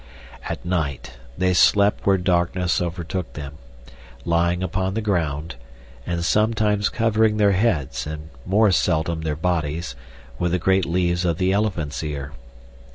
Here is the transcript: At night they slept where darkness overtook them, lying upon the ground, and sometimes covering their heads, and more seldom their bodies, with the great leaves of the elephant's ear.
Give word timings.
At 0.49 0.65
night 0.65 1.17
they 1.37 1.53
slept 1.53 2.07
where 2.07 2.17
darkness 2.17 2.81
overtook 2.81 3.33
them, 3.33 3.59
lying 4.25 4.63
upon 4.63 4.95
the 4.95 4.99
ground, 5.01 5.57
and 6.07 6.25
sometimes 6.25 6.89
covering 6.89 7.37
their 7.37 7.51
heads, 7.51 8.07
and 8.07 8.29
more 8.43 8.71
seldom 8.71 9.21
their 9.21 9.35
bodies, 9.35 9.95
with 10.39 10.53
the 10.53 10.57
great 10.57 10.87
leaves 10.87 11.23
of 11.23 11.37
the 11.37 11.51
elephant's 11.51 12.01
ear. 12.03 12.31